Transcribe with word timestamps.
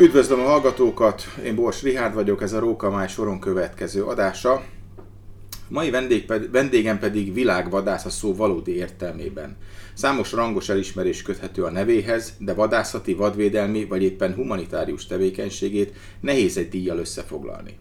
Üdvözlöm 0.00 0.40
a 0.40 0.42
hallgatókat, 0.42 1.22
én 1.44 1.54
Bors 1.54 1.82
Rihárd 1.82 2.14
vagyok, 2.14 2.42
ez 2.42 2.52
a 2.52 2.58
Rókamály 2.58 3.08
soron 3.08 3.40
következő 3.40 4.04
adása. 4.04 4.64
Mai 5.68 5.90
vendég 5.90 6.26
ped- 6.26 6.50
vendégem 6.50 6.98
pedig 6.98 7.34
világvadász 7.34 8.04
a 8.04 8.10
szó 8.10 8.34
valódi 8.34 8.76
értelmében. 8.76 9.56
Számos 9.94 10.32
rangos 10.32 10.68
elismerés 10.68 11.22
köthető 11.22 11.64
a 11.64 11.70
nevéhez, 11.70 12.34
de 12.38 12.54
vadászati, 12.54 13.14
vadvédelmi 13.14 13.84
vagy 13.84 14.02
éppen 14.02 14.34
humanitárius 14.34 15.06
tevékenységét 15.06 15.92
nehéz 16.20 16.56
egy 16.56 16.68
díjjal 16.68 16.98
összefoglalni. 16.98 17.78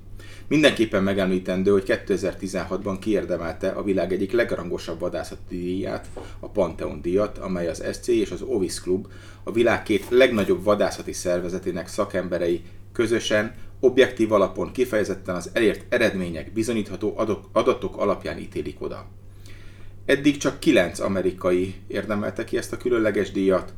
Mindenképpen 0.49 1.03
megemlítendő, 1.03 1.71
hogy 1.71 1.83
2016-ban 2.07 2.97
kiérdemelte 2.99 3.69
a 3.69 3.83
világ 3.83 4.13
egyik 4.13 4.31
legrangosabb 4.31 4.99
vadászati 4.99 5.43
díját, 5.49 6.07
a 6.39 6.47
Pantheon 6.47 7.01
díjat, 7.01 7.37
amely 7.37 7.67
az 7.67 7.83
SC 7.91 8.07
és 8.07 8.31
az 8.31 8.41
Ovis 8.41 8.79
Club, 8.79 9.07
a 9.43 9.51
világ 9.51 9.83
két 9.83 10.05
legnagyobb 10.09 10.63
vadászati 10.63 11.13
szervezetének 11.13 11.87
szakemberei 11.87 12.61
közösen, 12.93 13.55
objektív 13.79 14.31
alapon 14.31 14.71
kifejezetten 14.71 15.35
az 15.35 15.49
elért 15.53 15.93
eredmények 15.93 16.53
bizonyítható 16.53 17.13
adatok 17.51 17.97
alapján 17.97 18.37
ítélik 18.37 18.81
oda. 18.81 19.05
Eddig 20.05 20.37
csak 20.37 20.59
kilenc 20.59 20.99
amerikai 20.99 21.75
érdemelte 21.87 22.43
ki 22.43 22.57
ezt 22.57 22.73
a 22.73 22.77
különleges 22.77 23.31
díjat, 23.31 23.73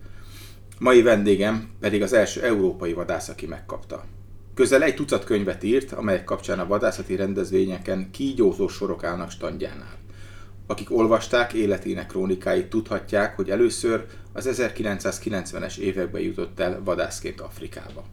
mai 0.79 1.01
vendégem 1.01 1.69
pedig 1.79 2.01
az 2.01 2.13
első 2.13 2.41
európai 2.41 2.93
vadász, 2.93 3.29
aki 3.29 3.45
megkapta. 3.45 4.03
Közel 4.61 4.83
egy 4.83 4.95
tucat 4.95 5.23
könyvet 5.23 5.63
írt, 5.63 5.91
amelyek 5.91 6.23
kapcsán 6.23 6.59
a 6.59 6.67
vadászati 6.67 7.15
rendezvényeken 7.15 8.11
kígyózó 8.11 8.67
sorok 8.67 9.03
állnak 9.03 9.31
standjánál. 9.31 9.97
Akik 10.67 10.91
olvasták 10.91 11.53
életének 11.53 12.07
krónikáit 12.07 12.69
tudhatják, 12.69 13.35
hogy 13.35 13.49
először 13.49 14.05
az 14.33 14.49
1990-es 14.51 15.77
években 15.77 16.21
jutott 16.21 16.59
el 16.59 16.81
vadászként 16.83 17.41
Afrikába. 17.41 18.03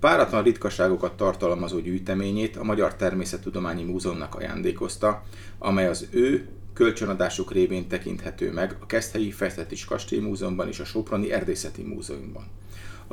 Páratlan 0.00 0.42
ritkaságokat 0.42 1.16
tartalmazó 1.16 1.78
gyűjteményét 1.78 2.56
a 2.56 2.64
Magyar 2.64 2.94
Természettudományi 2.94 3.82
Múzeumnak 3.82 4.34
ajándékozta, 4.34 5.22
amely 5.58 5.88
az 5.88 6.06
ő 6.10 6.48
kölcsönadásuk 6.74 7.52
révén 7.52 7.88
tekinthető 7.88 8.52
meg 8.52 8.76
a 8.80 8.86
Keszthelyi 8.86 9.30
Festetis 9.30 9.84
Kastély 9.84 10.20
Múzeumban 10.20 10.68
és 10.68 10.80
a 10.80 10.84
Soproni 10.84 11.32
Erdészeti 11.32 11.82
Múzeumban. 11.82 12.44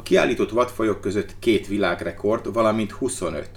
A 0.02 0.04
kiállított 0.04 0.50
vadfajok 0.50 1.02
között 1.02 1.36
két 1.40 1.68
világrekord, 1.68 2.54
valamint 2.54 2.92
25. 2.92 3.50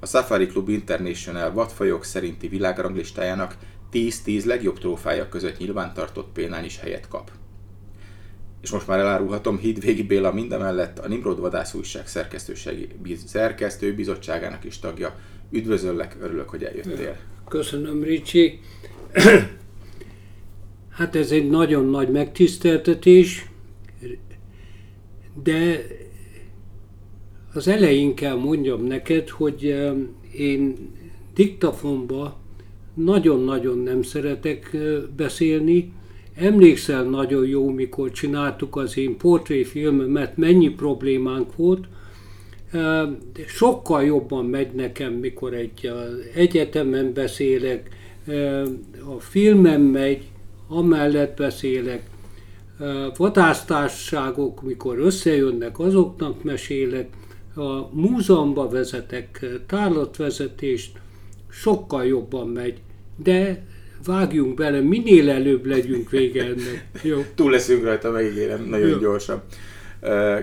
A 0.00 0.06
Safari 0.06 0.46
Club 0.46 0.68
International 0.68 1.52
vadfajok 1.52 2.04
szerinti 2.04 2.48
világranglistájának 2.48 3.56
10-10 3.92 4.44
legjobb 4.44 4.78
trófája 4.78 5.28
között 5.28 5.58
nyilvántartott 5.58 6.32
példán 6.32 6.64
is 6.64 6.78
helyet 6.78 7.08
kap. 7.08 7.30
És 8.62 8.70
most 8.70 8.86
már 8.86 8.98
elárulhatom, 8.98 9.58
Hídvégi 9.58 10.02
Béla 10.02 10.32
mindemellett 10.32 10.98
a 10.98 11.08
Nimrod 11.08 11.40
Vadász 11.40 11.74
Újság 11.74 12.06
szerkesztő 13.26 13.94
bizottságának 13.94 14.64
is 14.64 14.78
tagja. 14.78 15.14
Üdvözöllek, 15.50 16.16
örülök, 16.20 16.48
hogy 16.48 16.64
eljöttél. 16.64 17.16
Köszönöm, 17.48 18.02
Ricsi. 18.02 18.60
Hát 20.90 21.16
ez 21.16 21.30
egy 21.30 21.50
nagyon 21.50 21.84
nagy 21.84 22.08
megtiszteltetés, 22.08 23.49
de 25.42 25.86
az 27.54 27.68
elején 27.68 28.14
kell 28.14 28.36
mondjam 28.36 28.84
neked, 28.84 29.28
hogy 29.28 29.76
én 30.36 30.76
diktafonba 31.34 32.38
nagyon-nagyon 32.94 33.78
nem 33.78 34.02
szeretek 34.02 34.76
beszélni. 35.16 35.92
Emlékszel 36.34 37.04
nagyon 37.04 37.46
jó, 37.46 37.70
mikor 37.70 38.10
csináltuk 38.10 38.76
az 38.76 38.96
én 38.96 39.16
portréfilmemet, 39.16 40.36
mennyi 40.36 40.68
problémánk 40.68 41.56
volt. 41.56 41.84
Sokkal 43.46 44.04
jobban 44.04 44.46
megy 44.46 44.72
nekem, 44.72 45.12
mikor 45.12 45.54
egy 45.54 45.92
egyetemen 46.34 47.12
beszélek, 47.12 47.88
a 49.16 49.20
filmem 49.20 49.82
megy, 49.82 50.24
amellett 50.68 51.36
beszélek, 51.36 52.09
vadásztárságok, 53.16 54.62
mikor 54.62 54.98
összejönnek, 54.98 55.78
azoknak 55.78 56.42
mesélek, 56.42 57.08
a 57.54 57.94
múzeumba 57.94 58.68
vezetek 58.68 59.46
tárlatvezetést, 59.66 60.98
sokkal 61.50 62.04
jobban 62.04 62.48
megy, 62.48 62.80
de 63.16 63.64
vágjunk 64.04 64.54
bele, 64.54 64.80
minél 64.80 65.30
előbb 65.30 65.66
legyünk 65.66 66.10
vége 66.10 66.44
ennek. 66.44 66.90
Jó. 67.02 67.24
Túl 67.34 67.50
leszünk 67.50 67.84
rajta, 67.84 68.10
megígérem, 68.10 68.64
nagyon 68.64 68.88
Jó. 68.88 68.98
gyorsan. 68.98 69.42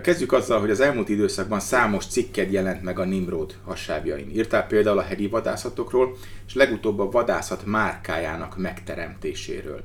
Kezdjük 0.02 0.32
azzal, 0.32 0.60
hogy 0.60 0.70
az 0.70 0.80
elmúlt 0.80 1.10
időszakban 1.10 1.60
számos 1.60 2.06
cikked 2.06 2.52
jelent 2.52 2.84
meg 2.84 3.00
a 3.00 3.06
Nimrod 3.06 3.56
hasábjain. 3.66 4.30
Írtál 4.36 4.68
például 4.68 4.98
a 4.98 5.02
hegyi 5.02 5.28
vadászatokról, 5.28 6.18
és 6.48 6.54
legutóbb 6.54 7.00
a 7.00 7.10
vadászat 7.10 7.66
márkájának 7.66 8.58
megteremtéséről. 8.58 9.84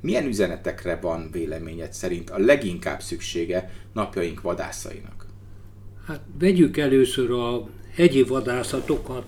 Milyen 0.00 0.26
üzenetekre 0.26 0.98
van 1.02 1.28
véleményed 1.32 1.92
szerint 1.92 2.30
a 2.30 2.38
leginkább 2.38 3.02
szüksége 3.02 3.70
napjaink 3.92 4.40
vadászainak? 4.40 5.26
Hát 6.06 6.20
vegyük 6.38 6.76
először 6.76 7.30
a 7.30 7.68
hegyi 7.94 8.22
vadászatokat. 8.22 9.24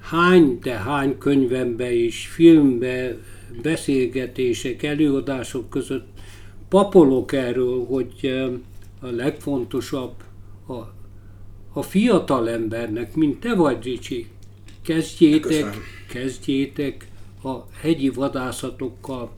Hány, 0.00 0.58
de 0.62 0.72
hány 0.72 1.18
könyvembe 1.18 1.92
és 1.92 2.26
filmbe, 2.26 3.16
beszélgetések, 3.62 4.82
előadások 4.82 5.70
között 5.70 6.06
papolok 6.68 7.32
erről, 7.32 7.84
hogy 7.84 8.12
eh, 8.22 8.50
a 9.00 9.06
legfontosabb 9.06 10.14
a, 10.66 10.72
a 11.72 11.82
fiatal 11.82 12.50
embernek, 12.50 13.14
mint 13.14 13.40
te 13.40 13.54
vagy, 13.54 13.84
Ricsi, 13.84 14.26
kezdjétek, 14.82 15.48
Köszönöm. 15.48 15.82
kezdjétek 16.08 17.09
a 17.42 17.64
hegyi 17.80 18.08
vadászatokkal. 18.08 19.30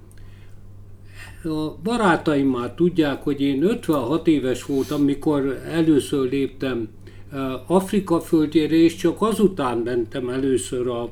A 1.44 1.74
barátaim 1.82 2.46
már 2.46 2.74
tudják, 2.74 3.22
hogy 3.22 3.40
én 3.40 3.62
56 3.62 4.26
éves 4.26 4.64
voltam, 4.64 5.02
mikor 5.02 5.62
először 5.68 6.30
léptem 6.30 6.88
eh, 7.32 7.70
Afrika 7.70 8.20
földjére, 8.20 8.74
és 8.74 8.96
csak 8.96 9.22
azután 9.22 9.78
mentem 9.78 10.28
először 10.28 10.88
a, 10.88 11.02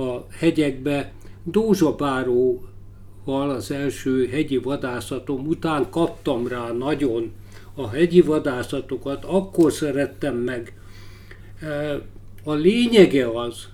a 0.00 0.26
hegyekbe. 0.30 1.12
Dózsabáróval 1.44 3.50
az 3.50 3.70
első 3.70 4.26
hegyi 4.26 4.56
vadászatom 4.56 5.46
után 5.46 5.90
kaptam 5.90 6.46
rá 6.46 6.72
nagyon 6.72 7.32
a 7.74 7.88
hegyi 7.88 8.20
vadászatokat, 8.20 9.24
akkor 9.24 9.72
szerettem 9.72 10.36
meg. 10.36 10.74
Eh, 11.60 11.96
a 12.44 12.52
lényege 12.52 13.28
az, 13.28 13.68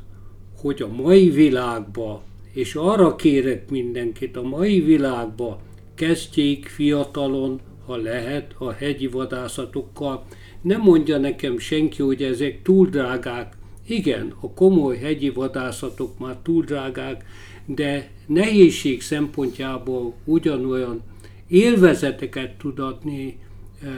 hogy 0.56 0.83
a 0.83 0.88
mai 0.88 1.31
világban 1.31 2.21
és 2.56 2.75
arra 2.75 3.17
kérek 3.17 3.71
mindenkit 3.71 4.37
a 4.37 4.43
mai 4.43 4.81
világba, 4.81 5.61
kezdjék 5.94 6.67
fiatalon, 6.67 7.61
ha 7.87 7.97
lehet, 7.97 8.55
a 8.59 8.72
hegyi 8.72 9.06
vadászatokkal. 9.06 10.27
Nem 10.62 10.81
mondja 10.81 11.19
nekem 11.19 11.59
senki, 11.59 12.03
hogy 12.03 12.22
ezek 12.22 12.62
túl 12.62 12.87
drágák. 12.87 13.56
Igen, 13.87 14.34
a 14.41 14.53
komoly 14.53 14.97
hegyi 14.97 15.31
vadászatok 15.31 16.19
már 16.19 16.37
túl 16.43 16.65
drágák, 16.65 17.25
de 17.67 18.11
nehézség 18.27 19.03
szempontjából 19.03 20.15
ugyanolyan 20.25 21.03
élvezeteket 21.49 22.59
tud 22.59 22.78
adni, 22.78 23.38
eh, 23.83 23.88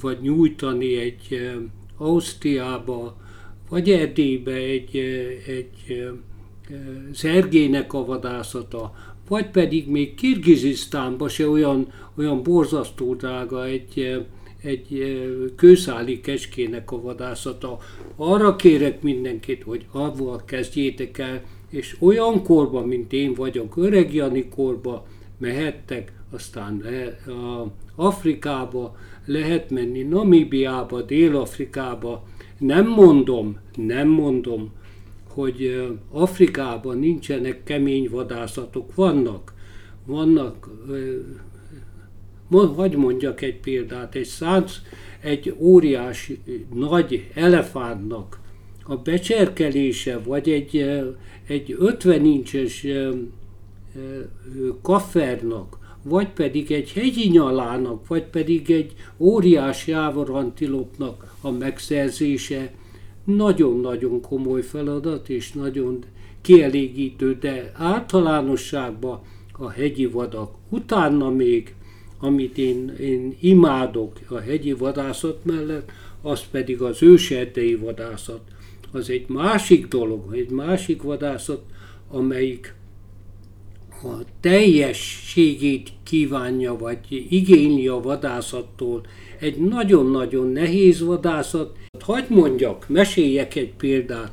vagy 0.00 0.18
nyújtani 0.20 0.96
egy 0.96 1.26
eh, 1.30 1.54
Ausztriába, 1.96 3.16
vagy 3.68 3.90
Erdélybe 3.90 4.54
egy, 4.54 4.96
eh, 4.96 5.54
egy 5.54 6.12
Szergének 7.12 7.92
a 7.92 8.04
vadászata, 8.04 8.92
vagy 9.28 9.50
pedig 9.50 9.88
még 9.88 10.14
Kirgizisztánban 10.14 11.28
se 11.28 11.48
olyan, 11.48 11.92
olyan 12.16 12.42
borzasztó 12.42 13.14
drága 13.14 13.64
egy, 13.64 14.22
egy 14.62 15.16
kőszáli 15.56 16.20
kecskének 16.20 16.92
a 16.92 17.00
vadászata. 17.00 17.78
Arra 18.16 18.56
kérek 18.56 19.02
mindenkit, 19.02 19.62
hogy 19.62 19.86
avval 19.92 20.42
kezdjétek 20.44 21.18
el, 21.18 21.42
és 21.70 21.96
olyan 22.00 22.42
korba, 22.42 22.86
mint 22.86 23.12
én 23.12 23.34
vagyok, 23.34 23.76
öreg 23.76 24.14
Jani 24.14 24.48
korba, 24.48 25.06
mehettek, 25.38 26.12
aztán 26.30 26.84
Afrikába, 27.94 28.96
lehet 29.26 29.70
menni 29.70 30.02
Namibiába, 30.02 31.02
Dél-Afrikába. 31.02 32.24
Nem 32.58 32.88
mondom, 32.88 33.58
nem 33.76 34.08
mondom, 34.08 34.72
hogy 35.34 35.88
Afrikában 36.10 36.98
nincsenek 36.98 37.64
kemény 37.64 38.08
vadászatok. 38.10 38.94
Vannak, 38.94 39.54
vannak, 40.06 40.68
vagy 42.48 42.96
mondjak 42.96 43.40
egy 43.40 43.60
példát, 43.60 44.14
egy 44.14 44.24
szánc, 44.24 44.72
egy 45.20 45.54
óriás 45.58 46.32
nagy 46.74 47.30
elefántnak 47.34 48.40
a 48.84 48.96
becserkelése, 48.96 50.18
vagy 50.18 50.48
egy, 50.48 50.76
egy 51.46 51.76
50 51.78 52.24
incses 52.24 52.86
kaffernak 54.82 55.80
vagy 56.02 56.28
pedig 56.28 56.72
egy 56.72 56.92
hegyi 56.92 57.28
nyalának, 57.28 58.06
vagy 58.06 58.24
pedig 58.24 58.70
egy 58.70 58.92
óriás 59.18 59.86
jávorantilopnak 59.86 61.34
a 61.40 61.50
megszerzése 61.50 62.72
nagyon-nagyon 63.24 64.20
komoly 64.20 64.62
feladat, 64.62 65.28
és 65.28 65.52
nagyon 65.52 66.04
kielégítő, 66.40 67.36
de 67.40 67.72
általánosságban 67.74 69.20
a 69.52 69.70
hegyi 69.70 70.06
vadak. 70.06 70.54
Utána 70.68 71.30
még, 71.30 71.74
amit 72.18 72.58
én, 72.58 72.88
én 73.00 73.36
imádok 73.40 74.12
a 74.28 74.38
hegyi 74.38 74.72
vadászat 74.72 75.44
mellett, 75.44 75.90
az 76.22 76.42
pedig 76.50 76.80
az 76.80 77.02
őserdei 77.02 77.74
vadászat. 77.74 78.40
Az 78.90 79.10
egy 79.10 79.28
másik 79.28 79.88
dolog, 79.88 80.34
egy 80.34 80.50
másik 80.50 81.02
vadászat, 81.02 81.62
amelyik 82.08 82.74
a 84.04 84.24
teljességét 84.40 85.92
kívánja, 86.02 86.76
vagy 86.76 87.26
igényli 87.28 87.88
a 87.88 88.00
vadászattól. 88.00 89.00
Egy 89.40 89.56
nagyon-nagyon 89.56 90.48
nehéz 90.48 91.00
vadászat. 91.00 91.76
Hagy 92.00 92.24
mondjak, 92.28 92.88
meséljek 92.88 93.54
egy 93.54 93.72
példát, 93.72 94.32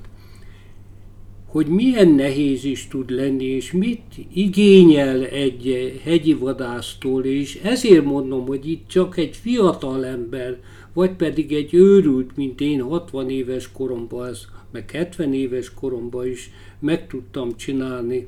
hogy 1.46 1.68
milyen 1.68 2.08
nehéz 2.08 2.64
is 2.64 2.88
tud 2.88 3.10
lenni, 3.10 3.46
és 3.46 3.72
mit 3.72 4.02
igényel 4.34 5.26
egy 5.26 6.00
hegyi 6.04 6.34
vadásztól, 6.34 7.26
és 7.26 7.60
ezért 7.64 8.06
mondom, 8.06 8.46
hogy 8.46 8.70
itt 8.70 8.88
csak 8.88 9.18
egy 9.18 9.36
fiatal 9.36 10.06
ember, 10.06 10.60
vagy 10.94 11.12
pedig 11.12 11.54
egy 11.54 11.74
őrült, 11.74 12.36
mint 12.36 12.62
én 12.62 12.82
60 12.82 13.30
éves 13.30 13.72
koromban, 13.72 14.36
meg 14.72 14.92
70 14.92 15.34
éves 15.34 15.74
koromban 15.74 16.28
is 16.28 16.52
meg 16.80 17.08
tudtam 17.08 17.56
csinálni 17.56 18.28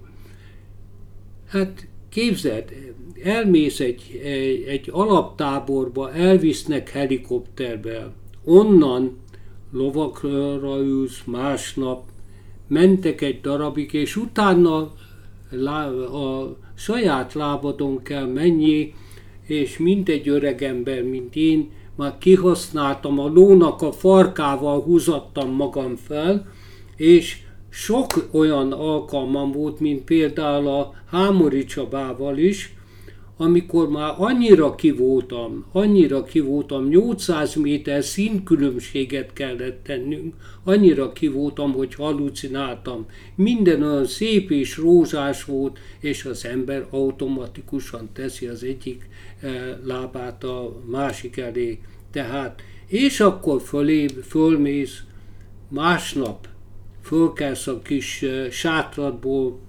Hát 1.51 1.87
képzeld, 2.09 2.63
elmész 3.23 3.79
egy, 3.79 4.21
egy, 4.23 4.63
egy 4.67 4.89
alaptáborba, 4.91 6.13
elvisznek 6.13 6.89
helikopterbe, 6.89 8.11
onnan 8.43 9.17
lovakra 9.71 10.77
ülsz 10.77 11.23
másnap, 11.25 12.03
mentek 12.67 13.21
egy 13.21 13.41
darabig, 13.41 13.93
és 13.93 14.15
utána 14.15 14.77
a 16.11 16.57
saját 16.75 17.33
lábadon 17.33 18.01
kell 18.03 18.25
menni, 18.25 18.93
és 19.47 19.77
mint 19.77 20.09
egy 20.09 20.29
öreg 20.29 20.63
ember, 20.63 21.03
mint 21.03 21.35
én, 21.35 21.69
már 21.95 22.17
kihasználtam, 22.17 23.19
a 23.19 23.27
lónak 23.27 23.81
a 23.81 23.91
farkával 23.91 24.81
húzattam 24.81 25.51
magam 25.51 25.95
fel, 25.95 26.47
és 26.95 27.37
sok 27.73 28.27
olyan 28.31 28.71
alkalmam 28.71 29.51
volt, 29.51 29.79
mint 29.79 30.03
például 30.03 30.67
a 30.67 30.93
Hámori 31.05 31.65
Csabával 31.65 32.37
is, 32.37 32.75
amikor 33.37 33.89
már 33.89 34.13
annyira 34.17 34.75
kivoltam, 34.75 35.65
annyira 35.71 36.23
kivoltam, 36.23 36.87
800 36.87 37.55
méter 37.55 38.03
színkülönbséget 38.03 39.33
kellett 39.33 39.83
tennünk, 39.83 40.35
annyira 40.63 41.11
kivoltam, 41.11 41.71
hogy 41.71 41.95
halucináltam. 41.95 43.05
Minden 43.35 43.83
olyan 43.83 44.05
szép 44.05 44.51
és 44.51 44.77
rózsás 44.77 45.43
volt, 45.43 45.79
és 45.99 46.25
az 46.25 46.45
ember 46.45 46.87
automatikusan 46.89 48.09
teszi 48.13 48.45
az 48.45 48.63
egyik 48.63 49.09
eh, 49.39 49.51
lábát 49.83 50.43
a 50.43 50.81
másik 50.85 51.37
elé. 51.37 51.79
Tehát, 52.11 52.61
és 52.87 53.19
akkor 53.19 53.61
fölé, 53.61 54.05
fölmész, 54.07 55.03
másnap 55.69 56.47
fölkelsz 57.01 57.67
a 57.67 57.81
kis 57.81 58.25
sátradból, 58.51 59.59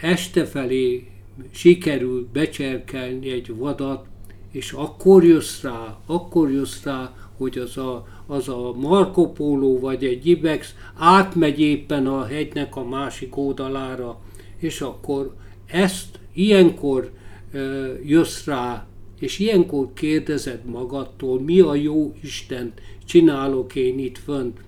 este 0.00 0.44
felé 0.44 1.08
sikerül 1.50 2.28
becserkelni 2.32 3.30
egy 3.30 3.56
vadat, 3.56 4.06
és 4.50 4.72
akkor 4.72 5.24
jössz 5.24 5.62
rá, 5.62 5.98
akkor 6.06 6.50
jössz 6.50 6.82
rá, 6.82 7.14
hogy 7.36 7.58
az 7.58 7.76
a, 7.76 8.06
az 8.26 8.48
a 8.48 8.72
Marco 8.72 9.32
Polo 9.32 9.78
vagy 9.78 10.04
egy 10.04 10.26
Ibex 10.26 10.74
átmegy 10.94 11.60
éppen 11.60 12.06
a 12.06 12.24
hegynek 12.24 12.76
a 12.76 12.84
másik 12.84 13.36
oldalára, 13.36 14.20
és 14.58 14.80
akkor 14.80 15.34
ezt 15.66 16.18
ilyenkor 16.32 17.10
ö, 17.52 17.92
jössz 18.04 18.44
rá, 18.44 18.86
és 19.20 19.38
ilyenkor 19.38 19.92
kérdezed 19.94 20.64
magadtól, 20.64 21.40
mi 21.40 21.60
a 21.60 21.74
jó 21.74 22.14
Isten 22.22 22.72
csinálok 23.04 23.74
én 23.74 23.98
itt 23.98 24.18
fönt, 24.18 24.60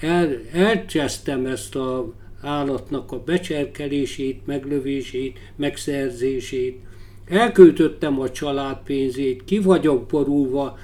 el, 0.00 0.40
elcsesztem 0.52 1.46
ezt 1.46 1.76
a 1.76 2.12
állatnak 2.42 3.12
a 3.12 3.22
becserkelését, 3.22 4.46
meglövését, 4.46 5.38
megszerzését, 5.56 6.78
elköltöttem 7.26 8.20
a 8.20 8.30
család 8.30 8.78
pénzét, 8.84 9.44
ki 9.44 9.58
vagyok 9.58 10.06
borulva, 10.06 10.78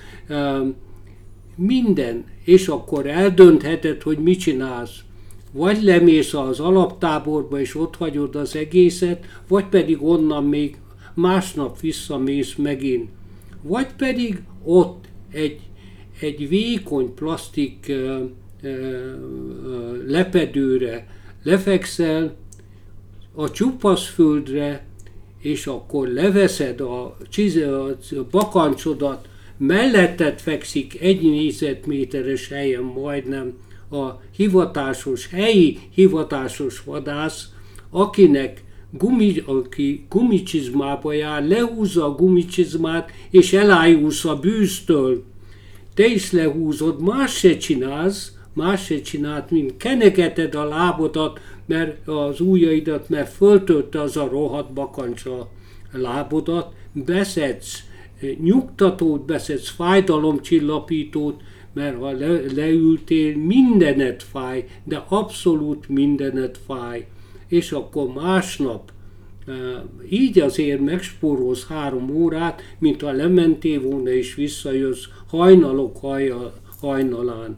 minden, 1.54 2.24
és 2.44 2.68
akkor 2.68 3.06
eldöntheted, 3.06 4.02
hogy 4.02 4.18
mit 4.18 4.38
csinálsz. 4.38 5.00
Vagy 5.52 5.82
lemész 5.82 6.34
az 6.34 6.60
alaptáborba, 6.60 7.60
és 7.60 7.74
ott 7.74 7.96
hagyod 7.96 8.34
az 8.34 8.56
egészet, 8.56 9.24
vagy 9.48 9.64
pedig 9.64 10.02
onnan 10.02 10.44
még 10.44 10.76
másnap 11.14 11.80
visszamész 11.80 12.54
megint. 12.54 13.08
Vagy 13.62 13.86
pedig 13.96 14.42
ott 14.64 15.04
egy, 15.32 15.60
egy 16.20 16.48
vékony 16.48 17.14
plastik 17.14 17.92
lepedőre 20.06 21.06
lefekszel, 21.42 22.36
a 23.34 23.50
csupasz 23.50 24.06
földre, 24.06 24.86
és 25.40 25.66
akkor 25.66 26.08
leveszed 26.08 26.80
a, 26.80 27.16
csize, 27.28 27.76
a 27.76 27.96
bakancsodat, 28.30 29.28
melletted 29.56 30.40
fekszik 30.40 31.00
egy 31.00 31.22
négyzetméteres 31.22 32.48
helyen 32.48 32.82
majdnem 32.82 33.52
a 33.90 34.20
hivatásos, 34.36 35.28
helyi 35.28 35.78
hivatásos 35.90 36.82
vadász, 36.84 37.48
akinek 37.90 38.64
gumi, 38.90 39.42
aki 39.46 40.06
gumicsizmába 40.08 41.12
jár, 41.12 41.46
lehúzza 41.46 42.04
a 42.04 42.14
gumicsizmát, 42.14 43.10
és 43.30 43.52
elájulsz 43.52 44.24
a 44.24 44.36
bűztől. 44.36 45.24
Te 45.94 46.06
is 46.06 46.32
lehúzod, 46.32 47.02
más 47.02 47.38
se 47.38 47.56
csinálsz, 47.56 48.35
más 48.56 48.84
se 48.84 49.00
csinált, 49.00 49.50
mint 49.50 49.76
kenegeted 49.76 50.54
a 50.54 50.64
lábodat, 50.64 51.40
mert 51.66 52.08
az 52.08 52.40
ujjaidat, 52.40 53.08
mert 53.08 53.32
föltötte 53.32 54.00
az 54.00 54.16
a 54.16 54.28
rohadt 54.28 54.72
bakancsa 54.72 55.48
lábodat, 55.92 56.74
beszedsz 56.92 57.82
nyugtatót, 58.40 59.24
beszedsz 59.24 59.68
fájdalomcsillapítót, 59.68 61.42
mert 61.72 61.98
ha 61.98 62.10
le, 62.10 62.40
leültél, 62.54 63.36
mindenet 63.36 64.22
fáj, 64.22 64.64
de 64.84 65.04
abszolút 65.08 65.88
mindenet 65.88 66.58
fáj. 66.66 67.06
És 67.48 67.72
akkor 67.72 68.12
másnap 68.12 68.92
így 70.10 70.38
azért 70.38 70.80
megspórolsz 70.80 71.66
három 71.66 72.10
órát, 72.10 72.62
mint 72.78 73.02
ha 73.02 73.10
lementél 73.10 73.80
volna 73.80 74.10
és 74.10 74.34
visszajössz 74.34 75.04
hajnalok 75.28 75.96
hajjal, 75.96 76.52
hajnalán 76.80 77.54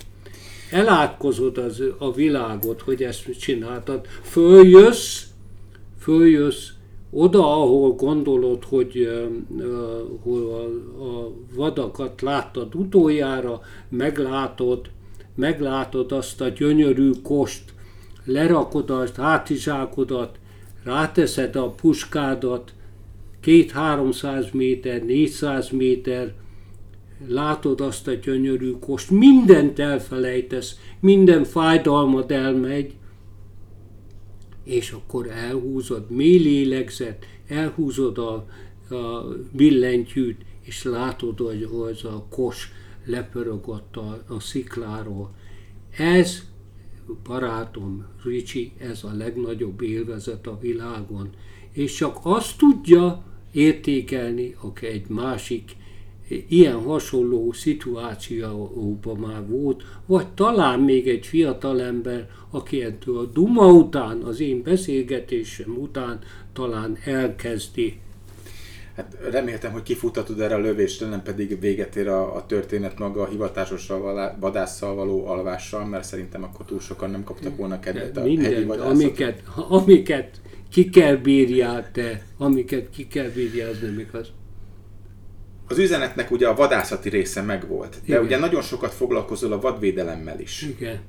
elátkozod 0.71 1.59
az, 1.59 1.83
a 1.99 2.13
világot, 2.13 2.81
hogy 2.81 3.03
ezt 3.03 3.39
csináltad, 3.39 4.07
följössz, 4.23 5.23
följössz 5.99 6.69
oda, 7.11 7.63
ahol 7.63 7.93
gondolod, 7.93 8.65
hogy, 8.65 9.09
hogy 10.23 10.41
a, 10.41 10.63
a 11.05 11.33
vadakat 11.55 12.21
láttad 12.21 12.75
utoljára, 12.75 13.61
meglátod, 13.89 14.91
meglátod 15.35 16.13
azt 16.13 16.41
a 16.41 16.49
gyönyörű 16.49 17.11
kost, 17.23 17.63
lerakod 18.25 18.91
a 18.91 19.07
hátizsákodat, 19.17 20.39
ráteszed 20.85 21.57
a 21.57 21.71
puskádat, 21.71 22.73
két-háromszáz 23.41 24.47
méter, 24.53 25.03
négyszáz 25.03 25.71
méter, 25.71 26.35
látod 27.27 27.81
azt 27.81 28.09
a 28.09 28.13
gyönyörű 28.13 28.71
kost, 28.71 29.11
mindent 29.11 29.79
elfelejtesz, 29.79 30.79
minden 31.01 31.45
fájdalmad 31.45 32.31
elmegy, 32.31 32.95
és 34.65 34.91
akkor 34.91 35.27
elhúzod, 35.31 36.11
mély 36.11 36.39
lélegzet, 36.39 37.27
elhúzod 37.47 38.19
a, 38.19 38.33
a 38.95 39.29
billentyűt, 39.53 40.41
és 40.61 40.85
látod, 40.85 41.39
hogy 41.39 41.63
az 41.63 42.05
a 42.05 42.27
kos 42.31 42.73
lepörögött 43.05 43.97
a, 43.97 44.25
a 44.29 44.41
szikláról. 44.41 45.35
Ez, 45.97 46.43
barátom, 47.25 48.07
Ricsi, 48.25 48.73
ez 48.79 49.05
a 49.05 49.13
legnagyobb 49.13 49.83
élvezet 49.83 50.47
a 50.47 50.59
világon. 50.61 51.31
És 51.73 51.95
csak 51.95 52.19
azt 52.23 52.59
tudja 52.59 53.25
értékelni, 53.53 54.55
aki 54.61 54.87
egy 54.87 55.09
másik 55.09 55.77
ilyen 56.49 56.83
hasonló 56.83 57.53
szituációban 57.53 59.17
már 59.17 59.47
volt, 59.49 59.83
vagy 60.07 60.29
talán 60.29 60.81
még 60.81 61.09
egy 61.09 61.27
fiatal 61.27 61.83
ember, 61.83 62.29
aki 62.51 62.83
ettől 62.83 63.19
a 63.19 63.25
duma 63.25 63.73
után, 63.73 64.23
az 64.23 64.41
én 64.41 64.63
beszélgetésem 64.63 65.77
után 65.79 66.19
talán 66.53 66.97
elkezdi 67.05 68.01
Hát 68.99 69.17
reméltem, 69.31 69.73
hogy 69.73 69.83
kifutatod 69.83 70.41
erre 70.41 70.55
a 70.55 70.59
lövésre, 70.59 71.09
nem 71.09 71.23
pedig 71.23 71.61
véget 71.61 71.97
ér 71.97 72.09
a, 72.09 72.37
a 72.37 72.47
történet 72.47 72.99
maga 72.99 73.23
a 73.23 73.29
hivatásossal, 73.29 74.37
vadásszal 74.41 74.95
való 74.95 75.27
alvással, 75.27 75.85
mert 75.85 76.05
szerintem 76.05 76.43
akkor 76.43 76.65
túl 76.65 76.81
sokan 76.81 77.11
nem 77.11 77.25
kaptak 77.25 77.57
volna 77.57 77.81
kedvet 77.81 78.17
a 78.17 78.23
Minden, 78.23 78.53
hegyi 78.53 78.71
amiket, 78.71 79.43
amiket 79.69 80.41
ki 80.71 80.89
kell 80.89 81.17
bírjál 81.17 81.91
te, 81.93 82.23
amiket 82.37 82.91
ki 82.91 83.07
kell 83.07 83.29
bírjál, 83.29 83.71
az 83.71 83.79
nem 83.83 83.99
igaz. 83.99 84.29
Az 85.69 85.79
üzenetnek 85.79 86.31
ugye 86.31 86.49
a 86.49 86.55
vadászati 86.55 87.09
része 87.09 87.43
megvolt, 87.43 87.91
de 87.91 87.99
Igen. 88.05 88.23
ugye 88.23 88.39
nagyon 88.39 88.63
sokat 88.63 88.93
foglalkozol 88.95 89.53
a 89.53 89.61
vadvédelemmel 89.61 90.41
is. 90.41 90.63
Igen. 90.63 91.01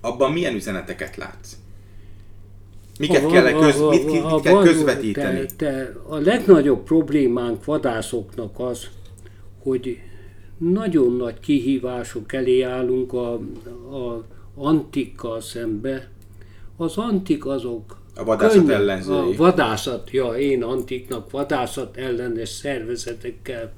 Abban 0.00 0.32
milyen 0.32 0.54
üzeneteket 0.54 1.16
látsz? 1.16 1.52
Miket 2.98 3.24
A- 3.24 3.28
kell, 3.28 3.46
a- 3.54 3.60
köz, 3.60 3.80
a- 3.80 3.88
mit, 3.88 4.04
mit, 4.06 4.22
a- 4.22 4.34
mit 4.34 4.42
kell 4.42 4.62
közvetíteni? 4.62 5.46
Te, 5.46 5.54
te, 5.56 5.92
a 6.08 6.16
legnagyobb 6.16 6.82
problémánk 6.84 7.64
vadászoknak 7.64 8.58
az, 8.58 8.86
hogy 9.62 9.98
nagyon 10.58 11.16
nagy 11.16 11.40
kihívások 11.40 12.32
elé 12.32 12.62
állunk 12.62 13.12
a, 13.12 13.32
a 13.96 14.24
antikkal 14.54 15.40
szembe. 15.40 16.10
Az 16.76 16.96
antik 16.96 17.46
azok 17.46 18.02
A 18.16 18.24
vadászat 18.24 18.58
könnyen- 18.58 18.80
ellenzői. 18.80 19.32
A 19.32 19.36
vadászat, 19.36 20.10
ja, 20.10 20.26
én 20.26 20.62
antiknak 20.62 21.30
vadászat 21.30 21.96
ellenes 21.96 22.48
szervezetekkel. 22.48 23.72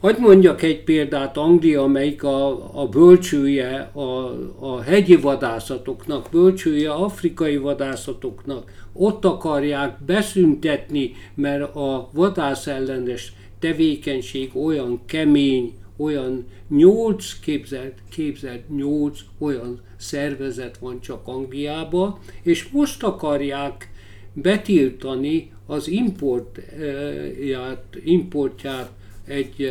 Hogy 0.00 0.16
mondjak 0.18 0.62
egy 0.62 0.84
példát, 0.84 1.36
Anglia, 1.36 1.82
amelyik 1.82 2.22
a, 2.24 2.70
a 2.80 2.88
bölcsője 2.88 3.90
a, 3.92 4.34
a 4.58 4.80
hegyi 4.80 5.16
vadászatoknak, 5.16 6.26
bölcsője 6.30 6.90
afrikai 6.90 7.56
vadászatoknak, 7.56 8.70
ott 8.92 9.24
akarják 9.24 10.04
beszüntetni, 10.06 11.12
mert 11.34 11.74
a 11.74 12.08
vadász 12.12 12.66
ellenes 12.66 13.32
tevékenység 13.58 14.50
olyan 14.56 15.00
kemény, 15.06 15.72
olyan 15.96 16.44
nyolc, 16.68 17.40
képzelt, 17.40 17.98
képzelt 18.10 18.76
nyolc 18.76 19.20
olyan 19.38 19.80
szervezet 19.96 20.78
van 20.78 21.00
csak 21.00 21.26
Angliában, 21.26 22.18
és 22.42 22.68
most 22.68 23.02
akarják 23.02 23.90
betiltani 24.32 25.52
az 25.66 25.88
importját, 25.88 27.84
importját 28.04 28.90
egy 29.24 29.70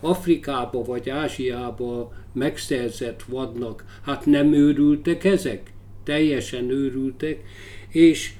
Afrikába 0.00 0.82
vagy 0.82 1.10
Ázsiába 1.10 2.12
megszerzett 2.32 3.22
vadnak. 3.22 3.84
Hát 4.02 4.26
nem 4.26 4.52
őrültek 4.52 5.24
ezek? 5.24 5.72
Teljesen 6.04 6.70
őrültek. 6.70 7.42
És 7.88 8.32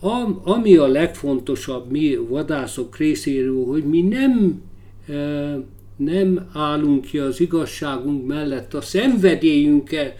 Am, 0.00 0.40
ami 0.44 0.76
a 0.76 0.86
legfontosabb 0.86 1.90
mi 1.90 2.16
vadászok 2.28 2.96
részéről, 2.96 3.64
hogy 3.64 3.84
mi 3.84 4.02
nem, 4.02 4.62
nem 5.98 6.48
állunk 6.52 7.04
ki 7.04 7.18
az 7.18 7.40
igazságunk 7.40 8.26
mellett, 8.26 8.74
a 8.74 8.80
szenvedélyünket 8.80 10.16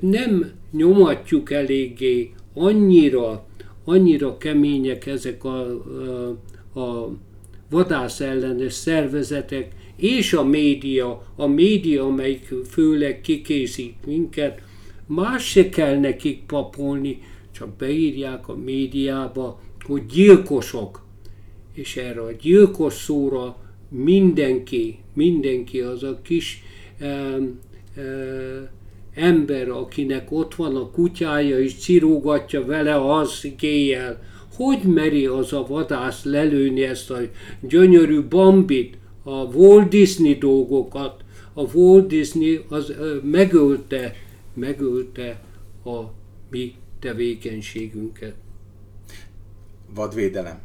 nem 0.00 0.50
nyomatjuk 0.72 1.50
eléggé, 1.50 2.32
annyira, 2.54 3.46
annyira 3.84 4.38
kemények 4.38 5.06
ezek 5.06 5.44
a, 5.44 5.60
a, 6.74 6.80
a 6.80 7.10
vadász 7.70 8.20
ellenes 8.20 8.72
szervezetek, 8.72 9.74
és 9.96 10.32
a 10.32 10.44
média, 10.44 11.26
a 11.36 11.46
média, 11.46 12.04
amelyik 12.04 12.54
főleg 12.68 13.20
kikészít 13.20 14.06
minket, 14.06 14.62
más 15.06 15.48
se 15.48 15.68
kell 15.68 15.98
nekik 15.98 16.42
papolni, 16.46 17.18
csak 17.52 17.76
beírják 17.76 18.48
a 18.48 18.56
médiába, 18.56 19.60
hogy 19.84 20.06
gyilkosok. 20.06 21.04
És 21.74 21.96
erre 21.96 22.20
a 22.20 22.32
gyilkos 22.32 22.94
szóra 22.94 23.56
mindenki, 23.88 24.98
mindenki 25.16 25.80
az 25.80 26.02
a 26.02 26.20
kis 26.22 26.62
e, 26.98 27.06
e, 27.06 27.40
ember, 29.14 29.68
akinek 29.68 30.32
ott 30.32 30.54
van 30.54 30.76
a 30.76 30.90
kutyája, 30.90 31.58
és 31.58 31.74
cirógatja 31.74 32.64
vele 32.64 32.94
a 32.94 33.24
szigéjjel, 33.24 34.22
hogy 34.56 34.82
meri 34.82 35.26
az 35.26 35.52
a 35.52 35.66
vadász 35.68 36.24
lelőni 36.24 36.82
ezt 36.82 37.10
a 37.10 37.18
gyönyörű 37.60 38.22
bambit, 38.22 38.96
a 39.22 39.30
Walt 39.44 39.88
Disney 39.88 40.34
dolgokat. 40.34 41.24
A 41.52 41.62
Walt 41.62 42.06
Disney 42.06 42.64
az 42.68 42.90
ö, 42.90 43.16
megölte, 43.22 44.14
megölte 44.54 45.40
a 45.84 46.00
mi 46.50 46.74
tevékenységünket. 47.00 48.34
Vadvédelem. 49.94 50.58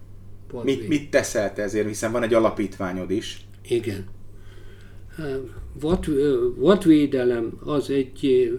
Vadvéd- 0.51 0.79
Mit, 0.79 0.87
mit 0.87 1.09
teszel 1.09 1.53
te 1.53 1.61
ezért, 1.61 1.87
hiszen 1.87 2.11
van 2.11 2.23
egy 2.23 2.33
alapítványod 2.33 3.11
is. 3.11 3.45
Igen. 3.67 4.05
Vad, 5.79 6.05
vadvédelem 6.55 7.59
az 7.63 7.89
egy, 7.89 8.51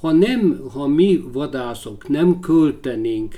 ha 0.00 0.12
nem, 0.12 0.68
ha 0.72 0.86
mi 0.86 1.24
vadászok 1.32 2.08
nem 2.08 2.40
költenénk, 2.40 3.34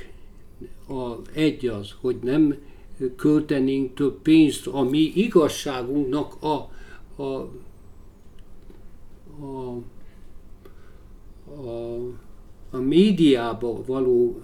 a, 0.88 1.14
egy 1.32 1.66
az, 1.66 1.94
hogy 2.00 2.16
nem 2.22 2.56
költenénk 3.16 3.94
több 3.94 4.22
pénzt 4.22 4.66
a 4.66 4.82
mi 4.82 5.12
igazságunknak 5.14 6.42
a, 6.42 6.70
a, 7.22 7.50
a, 9.40 9.82
a, 11.44 11.96
a 12.70 12.76
médiába 12.76 13.84
való 13.86 14.40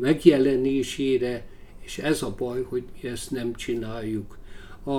megjelenésére, 0.00 1.48
és 1.80 1.98
ez 1.98 2.22
a 2.22 2.34
baj, 2.38 2.62
hogy 2.62 2.84
mi 3.02 3.08
ezt 3.08 3.30
nem 3.30 3.54
csináljuk. 3.54 4.38
A, 4.84 4.90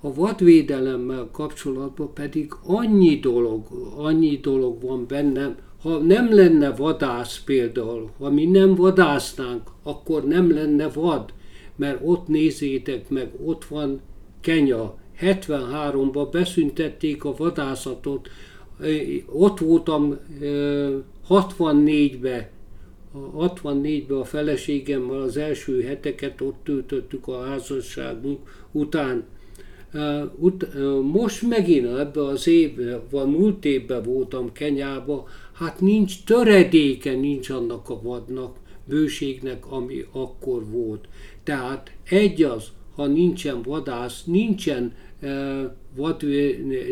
a 0.00 0.14
vadvédelemmel 0.14 1.28
kapcsolatban 1.32 2.12
pedig 2.14 2.52
annyi 2.66 3.18
dolog, 3.18 3.66
annyi 3.96 4.36
dolog 4.36 4.82
van 4.82 5.04
bennem, 5.08 5.56
ha 5.82 5.98
nem 5.98 6.34
lenne 6.34 6.70
vadász 6.70 7.42
például, 7.44 8.10
ha 8.18 8.30
mi 8.30 8.44
nem 8.44 8.74
vadásznánk, 8.74 9.62
akkor 9.82 10.24
nem 10.24 10.52
lenne 10.52 10.88
vad, 10.88 11.32
mert 11.76 12.00
ott 12.04 12.28
nézzétek 12.28 13.08
meg, 13.08 13.30
ott 13.44 13.64
van 13.64 14.00
Kenya, 14.40 14.94
73-ban 15.20 16.28
beszüntették 16.30 17.24
a 17.24 17.34
vadászatot, 17.36 18.28
ott 19.26 19.58
voltam 19.58 20.16
64-ben, 21.28 22.46
64-ben 23.14 24.18
a 24.18 24.24
feleségemmel 24.24 25.20
az 25.20 25.36
első 25.36 25.82
heteket 25.82 26.40
ott 26.40 26.56
töltöttük 26.64 27.28
a 27.28 27.42
házasságunk 27.42 28.66
után. 28.72 29.24
Most 31.12 31.48
megint 31.48 31.86
ebbe 31.86 32.24
az 32.24 32.46
évben, 32.46 33.00
vagy 33.10 33.26
múlt 33.26 33.64
évben 33.64 34.02
voltam 34.02 34.52
Kenyába, 34.52 35.26
hát 35.52 35.80
nincs 35.80 36.24
töredéke 36.24 37.12
nincs 37.12 37.50
annak 37.50 37.90
a 37.90 38.00
vadnak, 38.02 38.56
bőségnek, 38.84 39.66
ami 39.72 40.04
akkor 40.12 40.70
volt. 40.70 41.08
Tehát 41.42 41.92
egy 42.08 42.42
az, 42.42 42.64
ha 42.94 43.06
nincsen 43.06 43.62
vadász, 43.62 44.24
nincsen 44.24 44.92
vad, 45.96 46.22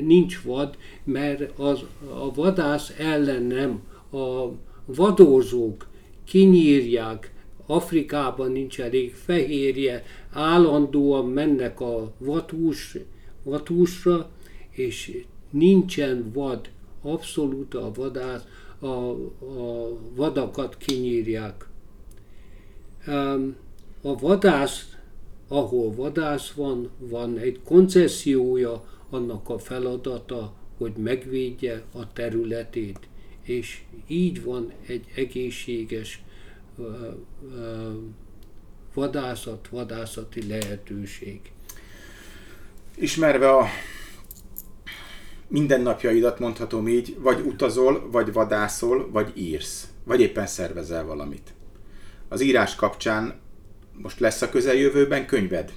nincs 0.05 0.41
vad, 0.43 0.77
mert 1.05 1.59
az, 1.59 1.81
a 2.15 2.35
vadász 2.35 2.95
ellen 2.99 3.43
nem. 3.43 3.81
A 4.21 4.51
vadózók 4.85 5.87
kinyírják, 6.27 7.35
Afrikában 7.67 8.53
nincs 8.53 8.81
elég 8.81 9.15
fehérje, 9.15 10.05
állandóan 10.31 11.27
mennek 11.27 11.81
a 11.81 12.13
vadhús, 12.19 12.97
vadhúsra, 13.43 14.31
és 14.71 15.25
nincsen 15.51 16.31
vad, 16.35 16.71
abszolút 17.03 17.75
a 17.75 17.91
vadász, 17.95 18.45
a, 18.79 18.87
a 18.87 19.99
vadakat 20.15 20.77
kinyírják. 20.77 21.69
A 24.03 24.17
vadász, 24.17 24.97
ahol 25.49 25.95
vadász 25.95 26.51
van, 26.51 26.91
van 26.99 27.39
egy 27.39 27.61
koncessziója, 27.65 28.85
annak 29.11 29.49
a 29.49 29.59
feladata, 29.59 30.53
hogy 30.79 30.93
megvédje 30.97 31.83
a 31.93 32.13
területét, 32.13 32.99
és 33.47 33.81
így 34.07 34.43
van 34.43 34.73
egy 34.87 35.05
egészséges 35.15 36.23
vadászat, 38.95 39.69
vadászati 39.69 40.47
lehetőség. 40.47 41.41
Ismerve 42.97 43.51
a 43.51 43.67
mindennapjaidat, 45.49 46.39
mondhatom 46.39 46.89
így, 46.89 47.17
vagy 47.19 47.41
utazol, 47.41 48.11
vagy 48.11 48.33
vadászol, 48.33 49.11
vagy 49.11 49.33
írsz, 49.35 49.89
vagy 50.05 50.21
éppen 50.21 50.47
szervezel 50.47 51.05
valamit. 51.05 51.55
Az 52.29 52.41
írás 52.41 52.75
kapcsán 52.75 53.41
most 53.93 54.21
lesz 54.21 54.43
a 54.43 54.49
közeljövőben 54.49 55.27
könyved? 55.27 55.73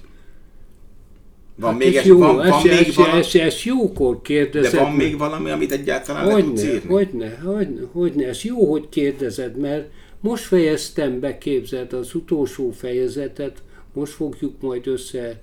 Van 1.60 1.70
Hát 1.70 1.78
még, 1.78 1.96
ez 1.96 2.04
jó, 2.04 2.18
van, 2.18 2.36
van 2.36 2.46
ez, 2.46 2.62
még 2.62 2.72
ez, 2.72 2.94
valami, 2.94 3.18
ez, 3.18 3.34
ez 3.34 3.62
jókor 3.62 4.22
kérdezed. 4.22 4.72
de 4.72 4.80
van 4.80 4.92
még 4.92 5.18
valami, 5.18 5.50
amit 5.50 5.72
egyáltalán 5.72 6.26
le 6.26 6.42
tudsz 6.42 6.60
Hogyne, 6.62 6.74
írni? 6.74 6.92
hogyne, 6.92 7.38
hogyne, 7.44 7.80
hogyne, 7.92 8.26
ez 8.26 8.42
jó, 8.42 8.70
hogy 8.70 8.88
kérdezed, 8.88 9.56
mert 9.56 9.90
Most 10.20 10.44
fejeztem 10.44 11.20
be, 11.20 11.38
képzeld, 11.38 11.92
az 11.92 12.14
utolsó 12.14 12.70
fejezetet, 12.70 13.62
most 13.92 14.12
fogjuk 14.12 14.60
majd 14.60 14.86
össze 14.86 15.40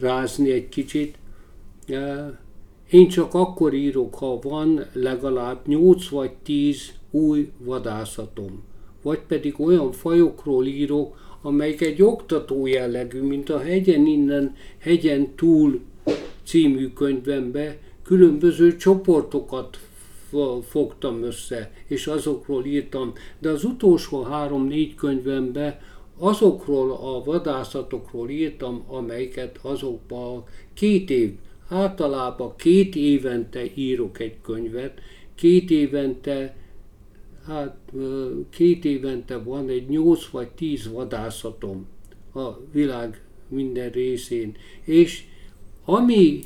rázni 0.00 0.50
egy 0.50 0.68
kicsit. 0.68 1.18
Én 2.90 3.08
csak 3.08 3.34
akkor 3.34 3.74
írok, 3.74 4.14
ha 4.14 4.38
van 4.42 4.84
legalább 4.92 5.66
8 5.66 6.08
vagy 6.08 6.32
10 6.32 6.92
új 7.10 7.50
vadászatom. 7.58 8.62
Vagy 9.02 9.18
pedig 9.28 9.60
olyan 9.60 9.92
fajokról 9.92 10.66
írok, 10.66 11.16
amelyik 11.42 11.80
egy 11.80 12.02
oktató 12.02 12.66
jellegű, 12.66 13.20
mint 13.20 13.50
a 13.50 13.58
Hegyen 13.58 14.06
innen, 14.06 14.54
Hegyen 14.78 15.34
túl 15.34 15.80
című 16.44 16.88
könyvembe 16.88 17.78
különböző 18.02 18.76
csoportokat 18.76 19.78
fogtam 20.68 21.22
össze, 21.22 21.72
és 21.86 22.06
azokról 22.06 22.64
írtam. 22.64 23.12
De 23.38 23.48
az 23.50 23.64
utolsó 23.64 24.22
három-négy 24.22 24.94
könyvemben 24.94 25.78
azokról 26.18 26.90
a 26.92 27.24
vadászatokról 27.24 28.28
írtam, 28.28 28.84
amelyeket 28.88 29.58
azokban 29.62 30.44
két 30.74 31.10
év, 31.10 31.32
általában 31.68 32.56
két 32.56 32.96
évente 32.96 33.62
írok 33.74 34.20
egy 34.20 34.40
könyvet, 34.42 35.00
két 35.34 35.70
évente 35.70 36.54
hát 37.46 37.92
két 38.50 38.84
évente 38.84 39.38
van 39.38 39.68
egy 39.68 39.88
nyolc 39.88 40.28
vagy 40.28 40.48
tíz 40.48 40.92
vadászatom 40.92 41.86
a 42.34 42.48
világ 42.72 43.22
minden 43.48 43.90
részén, 43.90 44.56
és 44.84 45.24
ami 45.84 46.40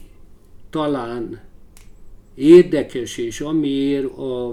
talán 0.70 1.40
érdekes, 2.34 3.16
és 3.16 3.40
amiért 3.40 4.18
a, 4.18 4.50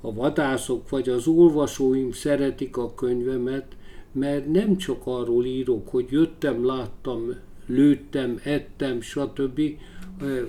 a 0.00 0.14
vadászok 0.14 0.88
vagy 0.88 1.08
az 1.08 1.26
olvasóim 1.26 2.12
szeretik 2.12 2.76
a 2.76 2.94
könyvemet, 2.94 3.76
mert 4.12 4.52
nem 4.52 4.76
csak 4.76 5.00
arról 5.04 5.44
írok, 5.44 5.88
hogy 5.88 6.06
jöttem, 6.10 6.66
láttam, 6.66 7.34
lőttem, 7.66 8.40
ettem, 8.44 9.00
stb. 9.00 9.60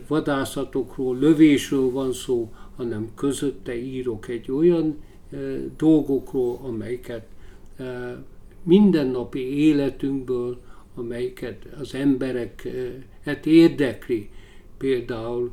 vadászatokról, 0.08 1.18
lövésről 1.18 1.92
van 1.92 2.14
szó, 2.14 2.54
hanem 2.76 3.10
közötte 3.16 3.76
írok 3.76 4.28
egy 4.28 4.52
olyan 4.52 4.98
dolgokról, 5.78 6.60
amelyeket 6.64 7.26
mindennapi 8.64 9.58
életünkből, 9.58 10.58
amelyeket 10.96 11.66
az 11.80 11.94
embereket 11.94 13.46
érdekli. 13.46 14.30
Például 14.78 15.52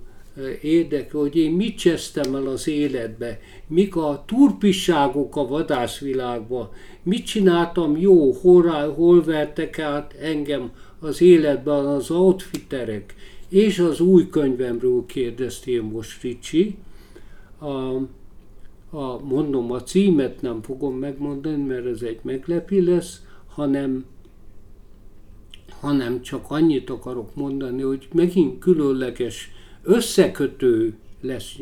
érdekel, 0.63 1.21
hogy 1.21 1.37
én 1.37 1.53
mit 1.53 1.79
csesztem 1.79 2.35
el 2.35 2.47
az 2.47 2.69
életbe, 2.69 3.41
mik 3.67 3.97
a 3.97 4.25
turpisságok 4.27 5.37
a 5.37 5.47
vadászvilágban, 5.47 6.69
mit 7.03 7.27
csináltam 7.27 7.97
jó, 7.97 8.33
hol, 8.33 8.93
hol 8.95 9.25
vertek 9.25 9.79
át 9.79 10.13
engem 10.21 10.71
az 11.01 11.21
életben 11.21 11.87
az 11.87 12.11
outfitterek, 12.11 13.15
és 13.49 13.79
az 13.79 14.01
új 14.01 14.29
könyvemről 14.29 15.07
kérdeztél 15.07 15.83
most, 15.83 16.23
Ricsi. 16.23 16.77
A, 17.61 17.97
a, 18.91 19.25
mondom, 19.25 19.73
a 19.73 19.83
címet 19.83 20.43
nem 20.43 20.63
fogom 20.63 20.95
megmondani, 20.95 21.63
mert 21.63 21.87
ez 21.87 22.03
egy 22.03 22.21
meglepi 22.23 22.85
lesz, 22.85 23.23
hanem 23.47 24.05
hanem 25.81 26.23
csak 26.23 26.45
annyit 26.49 26.91
akarok 26.91 27.35
mondani, 27.35 27.83
hogy 27.83 28.09
megint 28.13 28.59
különleges 28.59 29.51
összekötő 29.83 30.95
lesz. 31.21 31.57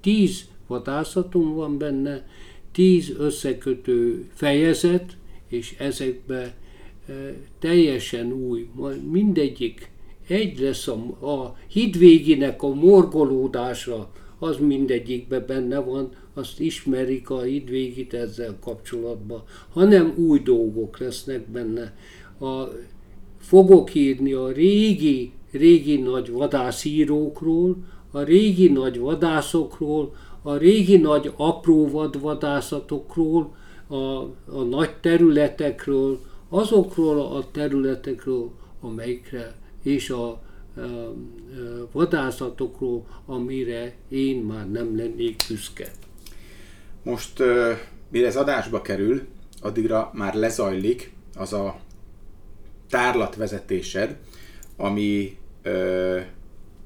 Tíz 0.00 0.48
vadászatom 0.66 1.54
van 1.54 1.78
benne, 1.78 2.26
tíz 2.72 3.14
összekötő 3.18 4.28
fejezet, 4.34 5.16
és 5.48 5.74
ezekbe 5.78 6.40
e, 6.42 6.54
teljesen 7.58 8.32
új, 8.32 8.68
mindegyik 9.10 9.90
egy 10.28 10.58
lesz 10.58 10.88
a, 10.88 11.26
a 11.26 11.56
hidvéginek 11.68 12.62
a 12.62 12.74
morgolódása, 12.74 14.10
az 14.38 14.56
mindegyikben 14.58 15.44
benne 15.46 15.78
van, 15.78 16.12
azt 16.40 16.60
ismerik 16.60 17.30
a 17.30 17.40
hidvégit 17.40 18.14
ezzel 18.14 18.56
kapcsolatban, 18.60 19.42
hanem 19.72 20.14
új 20.16 20.38
dolgok 20.38 20.98
lesznek 20.98 21.48
benne. 21.48 21.94
A, 22.40 22.68
fogok 23.38 23.94
írni 23.94 24.32
a 24.32 24.48
régi 24.48 25.32
régi 25.50 25.96
nagy 26.00 26.30
vadászírókról, 26.30 27.76
a 28.10 28.20
régi 28.20 28.68
nagy 28.68 28.98
vadászokról, 28.98 30.14
a 30.42 30.56
régi 30.56 30.96
nagy 30.96 31.32
apró 31.36 31.90
vadvadászatokról, 31.90 33.54
a, 33.86 33.94
a 34.46 34.62
nagy 34.70 34.94
területekről, 35.00 36.20
azokról 36.48 37.20
a 37.20 37.44
területekről, 37.50 38.50
amelyikre, 38.80 39.54
és 39.82 40.10
a, 40.10 40.26
a, 40.26 40.80
a 40.80 41.88
vadászatokról, 41.92 43.04
amire 43.26 43.96
én 44.08 44.40
már 44.42 44.70
nem 44.70 44.96
lennék 44.96 45.42
büszke. 45.48 45.92
Most, 47.02 47.42
mire 48.10 48.26
ez 48.26 48.36
adásba 48.36 48.82
kerül, 48.82 49.22
addigra 49.60 50.10
már 50.14 50.34
lezajlik 50.34 51.12
az 51.34 51.52
a 51.52 51.80
tárlatvezetésed, 52.90 54.16
ami 54.76 55.36
ö, 55.62 56.18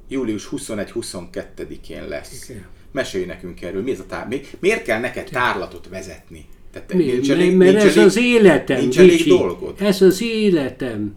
július 0.08 0.48
21-22-én 0.50 2.08
lesz. 2.08 2.48
Igen. 2.48 2.66
Mesélj 2.92 3.24
nekünk 3.24 3.62
erről, 3.62 3.82
mi 3.82 3.90
ez 3.90 4.00
a 4.00 4.06
tár... 4.06 4.28
Mi, 4.28 4.40
miért 4.58 4.82
kell 4.82 5.00
neked 5.00 5.28
tárlatot 5.28 5.88
vezetni? 5.88 6.46
Tehát 6.72 6.94
mi, 6.94 7.04
nincs 7.04 7.30
elég, 7.30 7.56
mert 7.56 7.70
nincs 7.70 7.84
ez 7.84 7.96
elég, 7.96 8.08
az 8.08 8.16
életem. 8.16 8.80
Nincs 8.80 8.98
elég 8.98 9.24
dolgod. 9.26 9.74
Ez 9.80 10.02
az 10.02 10.22
életem. 10.22 11.14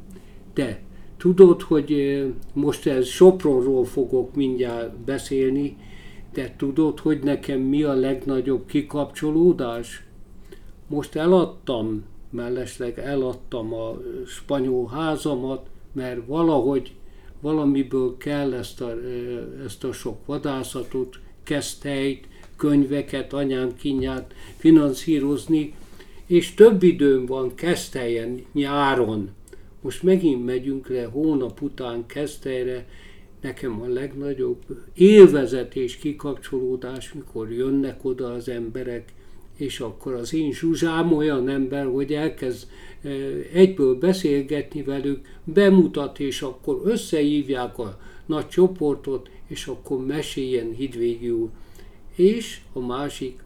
De 0.53 0.79
tudod, 1.17 1.61
hogy 1.61 2.23
most 2.53 2.87
ez 2.87 3.07
Sopronról 3.07 3.85
fogok 3.85 4.35
mindjárt 4.35 4.97
beszélni, 4.97 5.77
de 6.37 6.53
tudod, 6.57 6.99
hogy 6.99 7.19
nekem 7.19 7.59
mi 7.59 7.83
a 7.83 7.93
legnagyobb 7.93 8.65
kikapcsolódás? 8.65 10.03
Most 10.87 11.15
eladtam, 11.15 12.03
mellesleg 12.29 12.99
eladtam 12.99 13.73
a 13.73 13.97
spanyol 14.27 14.87
házamat, 14.87 15.67
mert 15.91 16.25
valahogy 16.25 16.95
valamiből 17.41 18.17
kell 18.17 18.53
ezt 18.53 18.81
a, 18.81 18.93
ezt 19.65 19.83
a 19.83 19.91
sok 19.91 20.25
vadászatot, 20.25 21.19
kesztelyt, 21.43 22.27
könyveket, 22.55 23.33
anyám 23.33 23.75
kinyát 23.75 24.33
finanszírozni, 24.57 25.73
és 26.25 26.53
több 26.53 26.83
időm 26.83 27.25
van 27.25 27.55
kesztelyen 27.55 28.45
nyáron. 28.53 29.29
Most 29.81 30.03
megint 30.03 30.45
megyünk 30.45 30.87
le 30.87 31.03
hónap 31.03 31.61
után 31.61 32.05
kesztelyre, 32.05 32.85
nekem 33.41 33.81
a 33.81 33.87
legnagyobb 33.87 34.63
élvezet 34.93 35.75
és 35.75 35.95
kikapcsolódás, 35.95 37.13
mikor 37.13 37.51
jönnek 37.51 38.05
oda 38.05 38.33
az 38.33 38.49
emberek, 38.49 39.13
és 39.55 39.79
akkor 39.79 40.13
az 40.13 40.33
én 40.33 40.51
Zsuzsám 40.51 41.13
olyan 41.13 41.49
ember, 41.49 41.85
hogy 41.85 42.13
elkezd 42.13 42.67
egyből 43.53 43.95
beszélgetni 43.95 44.81
velük, 44.81 45.39
bemutat, 45.43 46.19
és 46.19 46.41
akkor 46.41 46.81
összehívják 46.83 47.77
a 47.77 47.99
nagy 48.25 48.47
csoportot, 48.47 49.29
és 49.47 49.67
akkor 49.67 50.05
meséljen 50.05 50.71
Hidvégi. 50.71 51.33
És 52.15 52.59
a 52.73 52.79
másik, 52.79 53.43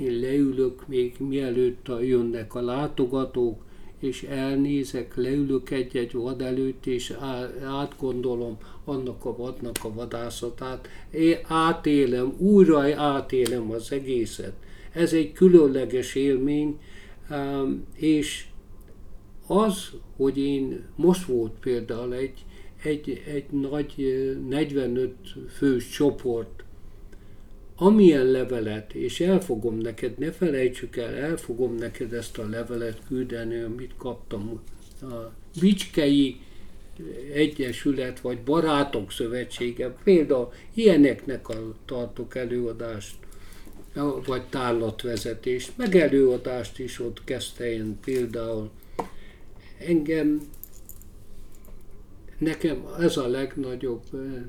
én 0.00 0.20
leülök 0.20 0.86
még 0.86 1.14
mielőtt 1.18 1.86
jönnek 2.00 2.54
a 2.54 2.60
látogatók, 2.60 3.62
és 3.98 4.22
elnézek, 4.22 5.16
leülök 5.16 5.70
egy-egy 5.70 6.12
vad 6.12 6.42
előtt, 6.42 6.86
és 6.86 7.16
átgondolom 7.64 8.56
annak 8.84 9.24
a 9.24 9.36
vadnak 9.36 9.76
a 9.82 9.92
vadászatát. 9.92 10.88
Én 11.10 11.36
átélem, 11.42 12.34
újra 12.38 13.02
átélem 13.02 13.70
az 13.70 13.92
egészet. 13.92 14.52
Ez 14.92 15.12
egy 15.12 15.32
különleges 15.32 16.14
élmény, 16.14 16.78
és 17.94 18.46
az, 19.46 19.90
hogy 20.16 20.38
én 20.38 20.84
most 20.96 21.26
volt 21.26 21.52
például 21.60 22.14
egy, 22.14 22.44
egy, 22.82 23.22
egy 23.26 23.50
nagy 23.50 23.94
45 24.48 25.14
fős 25.56 25.88
csoport, 25.88 26.64
amilyen 27.80 28.26
levelet, 28.26 28.94
és 28.94 29.20
el 29.20 29.40
fogom 29.40 29.78
neked, 29.78 30.18
ne 30.18 30.32
felejtsük 30.32 30.96
el, 30.96 31.14
el 31.14 31.36
fogom 31.36 31.74
neked 31.74 32.12
ezt 32.12 32.38
a 32.38 32.48
levelet 32.48 32.98
küldeni, 33.06 33.60
amit 33.60 33.92
kaptam 33.96 34.60
a 35.00 35.32
Bicskei 35.60 36.40
Egyesület, 37.32 38.20
vagy 38.20 38.38
Barátok 38.38 39.12
Szövetsége, 39.12 39.94
például 40.04 40.52
ilyeneknek 40.74 41.48
a, 41.48 41.74
tartok 41.84 42.34
előadást, 42.34 43.16
vagy 44.26 44.42
tárlatvezetést, 44.42 45.72
meg 45.76 45.96
előadást 45.96 46.78
is 46.78 47.00
ott 47.00 47.24
kezdte 47.24 47.72
én 47.72 47.98
például. 48.04 48.70
Engem 49.86 50.40
nekem 52.38 52.84
ez 53.00 53.16
a 53.16 53.26
legnagyobb, 53.26 54.02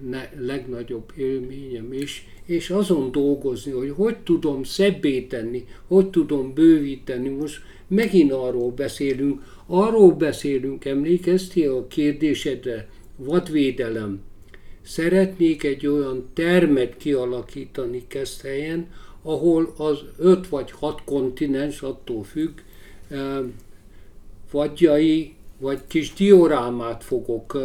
ne, 0.09 0.29
legnagyobb 0.39 1.11
élményem 1.17 1.93
is, 1.93 2.27
és 2.45 2.69
azon 2.69 3.11
dolgozni, 3.11 3.71
hogy 3.71 3.89
hogy 3.89 4.17
tudom 4.17 4.63
szebbé 4.63 5.21
tenni, 5.21 5.65
hogy 5.87 6.09
tudom 6.09 6.53
bővíteni. 6.53 7.29
Most 7.29 7.61
megint 7.87 8.31
arról 8.31 8.71
beszélünk, 8.71 9.41
arról 9.65 10.11
beszélünk, 10.11 10.85
emlékeztél 10.85 11.71
a 11.75 11.87
kérdésedre, 11.87 12.89
vadvédelem. 13.15 14.21
Szeretnék 14.81 15.63
egy 15.63 15.87
olyan 15.87 16.29
termet 16.33 16.97
kialakítani 16.97 18.03
helyen, 18.41 18.87
ahol 19.21 19.73
az 19.77 19.99
öt 20.17 20.47
vagy 20.47 20.71
hat 20.71 21.01
kontinens, 21.05 21.81
attól 21.81 22.23
függ, 22.23 22.59
vadjai 24.51 25.33
vagy 25.59 25.79
kis 25.87 26.13
diorámát 26.13 27.03
fogok 27.03 27.57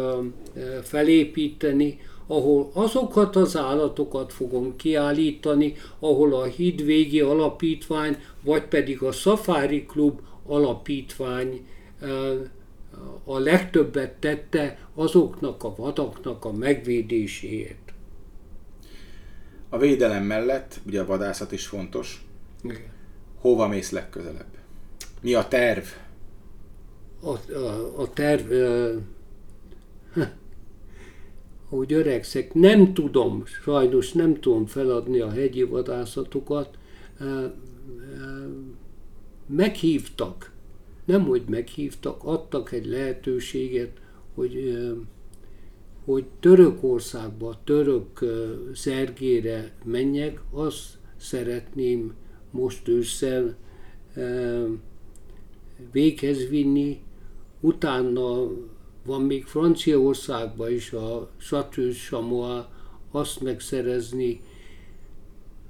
felépíteni, 0.83 1.99
ahol 2.27 2.69
azokat 2.73 3.35
az 3.35 3.57
állatokat 3.57 4.33
fogom 4.33 4.75
kiállítani, 4.75 5.75
ahol 5.99 6.33
a 6.33 6.43
hídvégi 6.43 7.19
alapítvány, 7.19 8.17
vagy 8.41 8.63
pedig 8.63 9.01
a 9.01 9.11
Safari 9.11 9.85
Club 9.85 10.19
alapítvány 10.45 11.67
a 13.23 13.39
legtöbbet 13.39 14.13
tette 14.13 14.77
azoknak 14.95 15.63
a 15.63 15.75
vadaknak 15.75 16.45
a 16.45 16.51
megvédéséért. 16.51 17.93
A 19.69 19.77
védelem 19.77 20.23
mellett 20.23 20.79
ugye 20.87 21.01
a 21.01 21.05
vadászat 21.05 21.51
is 21.51 21.67
fontos. 21.67 22.25
Igen. 22.63 22.93
Hova 23.39 23.67
mész 23.67 23.91
legközelebb? 23.91 24.57
Mi 25.21 25.33
a 25.33 25.47
terv? 25.47 25.83
A, 27.25 27.53
a, 27.53 28.01
a 28.01 28.13
terv... 28.13 28.51
Ahogy 31.69 31.93
öregszek, 32.01 32.53
nem 32.53 32.93
tudom, 32.93 33.43
sajnos 33.45 34.11
nem 34.11 34.39
tudom 34.39 34.65
feladni 34.65 35.19
a 35.19 35.29
hegyi 35.29 35.63
vadászatokat. 35.63 36.77
Meghívtak, 39.47 40.51
nem 41.05 41.23
hogy 41.23 41.43
meghívtak, 41.47 42.23
adtak 42.23 42.71
egy 42.71 42.85
lehetőséget, 42.85 43.91
hogy, 44.33 44.85
hogy 46.05 46.25
Törökországba, 46.39 47.61
török 47.63 48.19
szergére 48.73 49.73
menjek, 49.83 50.41
azt 50.51 50.97
szeretném 51.17 52.13
most 52.51 52.87
ősszel 52.87 53.55
véghez 55.91 56.47
vinni, 56.49 56.99
utána 57.65 58.51
van 59.05 59.21
még 59.21 59.45
Franciaországban 59.45 60.71
is 60.71 60.91
a 60.91 61.29
Chateau 61.39 61.91
Chamois 61.91 62.63
azt 63.11 63.41
megszerezni. 63.41 64.41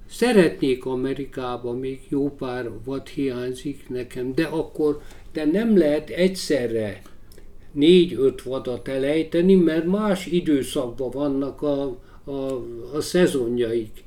Szeretnék 0.10 0.86
Amerikába, 0.86 1.74
még 1.74 2.02
jó 2.10 2.30
pár 2.30 2.70
vad 2.86 3.08
hiányzik 3.08 3.90
nekem, 3.90 4.34
de 4.36 4.44
akkor 4.44 5.02
de 5.34 5.46
nem 5.46 5.78
lehet 5.78 6.10
egyszerre 6.10 7.02
négy-öt 7.72 8.42
vadat 8.42 8.88
elejteni, 8.88 9.56
mert 9.56 9.86
más 9.86 10.26
időszakban 10.26 11.10
vannak 11.12 11.62
a, 11.62 11.98
a, 12.24 12.32
a 12.94 13.02
szezonjaik. 13.02 14.04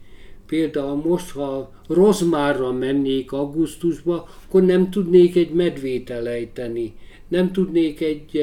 Például 0.46 1.02
most, 1.04 1.30
ha 1.30 1.72
rozmárra 1.86 2.72
mennék 2.72 3.32
augusztusba, 3.32 4.28
akkor 4.46 4.62
nem 4.62 4.90
tudnék 4.90 5.36
egy 5.36 5.50
medvét 5.50 6.10
elejteni, 6.10 6.94
nem 7.28 7.52
tudnék 7.52 8.00
egy 8.00 8.42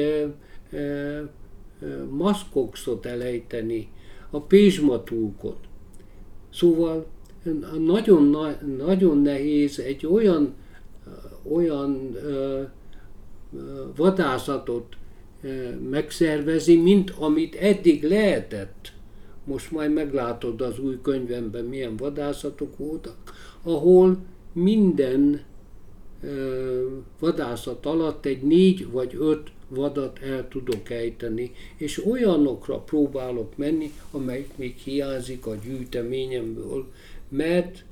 maszkoxot 2.10 3.06
elejteni, 3.06 3.88
a 4.30 4.40
pézsmatúkot. 4.40 5.58
Szóval 6.52 7.06
nagyon, 7.78 8.36
nagyon 8.76 9.18
nehéz 9.18 9.78
egy 9.78 10.06
olyan, 10.06 10.54
olyan 11.52 12.16
vadászatot 13.96 14.96
megszervezni, 15.90 16.74
mint 16.76 17.10
amit 17.10 17.54
eddig 17.54 18.02
lehetett. 18.02 18.92
Most 19.44 19.70
majd 19.70 19.92
meglátod 19.92 20.60
az 20.60 20.78
új 20.78 20.98
könyvemben 21.02 21.64
milyen 21.64 21.96
vadászatok 21.96 22.76
voltak, 22.76 23.16
ahol 23.62 24.16
minden 24.52 25.40
vadászat 27.18 27.86
alatt 27.86 28.26
egy 28.26 28.42
négy 28.42 28.90
vagy 28.90 29.16
öt 29.18 29.50
vadat 29.68 30.18
el 30.18 30.48
tudok 30.48 30.90
ejteni, 30.90 31.52
és 31.76 32.06
olyanokra 32.06 32.78
próbálok 32.78 33.56
menni, 33.56 33.92
amelyik 34.10 34.50
még 34.56 34.76
hiányzik 34.76 35.46
a 35.46 35.54
gyűjteményemből, 35.54 36.86
mert 37.28 37.84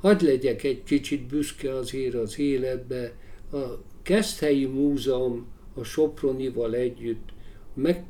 hadd 0.00 0.24
legyek 0.24 0.62
egy 0.62 0.82
kicsit 0.82 1.22
büszke 1.22 1.74
azért 1.74 2.14
az 2.14 2.38
életbe, 2.38 3.12
a 3.52 3.58
Keszthelyi 4.02 4.66
Múzeum 4.66 5.46
a 5.74 5.82
Sopronival 5.82 6.74
együtt 6.74 7.28
meg, 7.74 8.04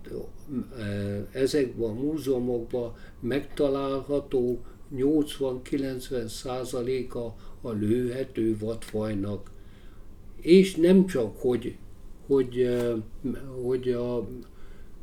ezekben 1.33 1.91
a 1.91 1.93
múzeumokban 1.93 2.95
megtalálható 3.21 4.61
80-90 4.95 6.27
százaléka 6.27 7.35
a 7.61 7.71
lőhető 7.71 8.57
vadfajnak. 8.59 9.51
És 10.41 10.75
nem 10.75 11.07
csak, 11.07 11.37
hogy 11.41 11.77
hogy, 12.31 12.79
hogy 13.63 13.89
a 13.89 14.29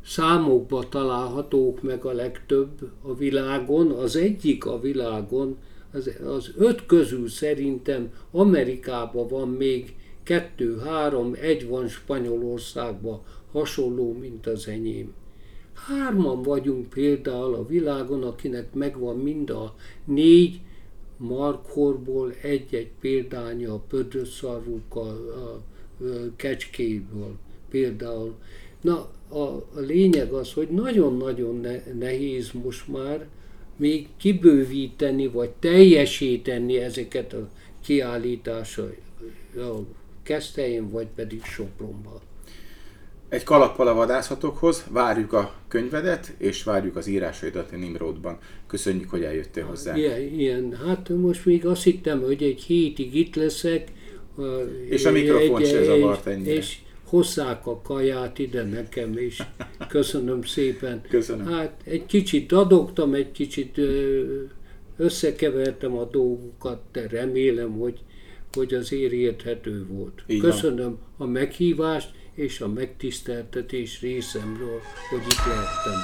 számokba 0.06 0.90
találhatók 0.90 1.82
meg 1.82 2.06
a 2.06 2.12
legtöbb 2.12 2.92
a 3.02 3.16
világon. 3.16 3.92
Az 3.92 4.16
egyik 4.16 4.66
a 4.66 4.80
világon, 4.80 5.58
az, 5.92 6.12
az 6.26 6.54
öt 6.58 6.86
közül 6.86 7.28
szerintem 7.28 8.12
Amerikában 8.32 9.28
van 9.28 9.50
még 9.50 9.96
kettő, 10.24 10.78
három, 10.78 11.36
egy 11.42 11.68
van 11.68 11.88
Spanyolországban, 11.88 13.22
hasonló, 13.52 14.14
mint 14.20 14.48
az 14.48 14.68
enyém. 14.68 15.14
Hárman 15.74 16.42
vagyunk 16.42 16.90
például 16.90 17.54
a 17.54 17.66
világon, 17.66 18.24
akinek 18.24 18.74
megvan 18.74 19.18
mind 19.18 19.50
a 19.50 19.76
négy 20.06 20.60
markorból 21.18 22.34
egy-egy 22.42 22.90
példánya 23.00 23.74
a 23.74 23.84
pödrösszarvuk, 23.88 24.96
a, 24.96 25.62
kecskéből 26.36 27.36
például. 27.70 28.36
Na, 28.82 29.10
a, 29.30 29.66
lényeg 29.76 30.32
az, 30.32 30.54
hogy 30.54 30.68
nagyon-nagyon 30.68 31.60
ne, 31.60 31.84
nehéz 31.94 32.52
most 32.52 32.88
már 32.88 33.28
még 33.76 34.08
kibővíteni, 34.18 35.28
vagy 35.28 35.50
teljesíteni 35.50 36.78
ezeket 36.78 37.34
a 37.34 37.50
kiállításai 37.82 38.98
a 39.56 39.80
Keszthelyen, 40.24 40.90
vagy 40.90 41.08
pedig 41.16 41.44
Sopronban. 41.44 42.20
Egy 43.30 43.44
kalappal 43.44 43.88
a 43.88 43.94
vadászatokhoz, 43.94 44.86
várjuk 44.90 45.34
a 45.34 45.54
könyvedet, 45.68 46.34
és 46.38 46.64
várjuk 46.64 46.96
az 46.96 47.08
írásaidat 47.08 47.72
a 47.72 47.76
Nimrodban. 47.76 48.38
Köszönjük, 48.68 49.10
hogy 49.10 49.24
eljöttél 49.24 49.66
hozzá. 49.66 49.98
Ilyen, 49.98 50.22
ilyen, 50.22 50.78
hát 50.86 51.10
most 51.10 51.46
még 51.46 51.66
azt 51.66 51.84
hittem, 51.84 52.22
hogy 52.22 52.44
egy 52.44 52.62
hétig 52.62 53.16
itt 53.16 53.36
leszek, 53.36 53.92
és 54.90 55.06
a 55.06 55.12
mikrofon 55.12 55.64
se 55.64 55.84
zavart 55.84 56.28
ennyire. 56.28 56.54
És 56.54 56.78
hozzák 57.04 57.68
a 57.68 57.82
kaját 57.82 58.40
ide 58.40 58.64
nekem 58.64 59.18
is. 59.18 59.44
Köszönöm 59.90 60.42
szépen. 60.42 61.02
Köszönöm. 61.10 61.46
Hát 61.46 61.82
egy 61.84 62.06
kicsit 62.06 62.48
dadogtam, 62.48 63.14
egy 63.14 63.32
kicsit 63.32 63.78
összekevertem 64.98 65.98
a 65.98 66.04
dolgokat, 66.04 66.82
de 66.92 67.08
remélem, 67.08 67.72
hogy, 67.72 68.00
hogy 68.54 68.74
azért 68.74 69.12
érthető 69.12 69.86
volt. 69.90 70.24
Így 70.28 70.40
Köszönöm 70.40 70.98
van. 71.18 71.28
a 71.28 71.32
meghívást 71.32 72.10
és 72.38 72.62
a 72.62 72.68
megtiszteltetés 72.68 74.02
részemről, 74.02 74.82
hogy 75.10 75.22
itt 75.22 75.46
lehettem. 75.46 76.00